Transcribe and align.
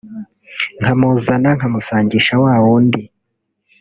nkamuzana 0.81 1.49
nkamusangisha 1.57 2.33
wa 2.43 2.53
wundi 2.63 3.01